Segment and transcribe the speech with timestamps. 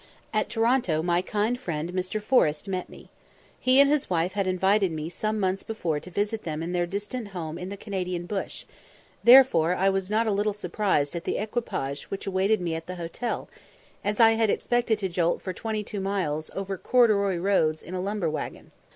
[0.33, 2.19] At Toronto my kind friend Mr.
[2.19, 3.11] Forrest met me.
[3.59, 6.87] He and his wife had invited me some months before to visit them in their
[6.87, 8.65] distant home in the Canadian bush;
[9.23, 12.95] therefore I was not a little surprised at the equipage which awaited me at the
[12.95, 13.47] hotel,
[14.03, 18.01] as I had expected to jolt for twenty two miles, over corduroy roads, in a
[18.01, 18.71] lumber waggon.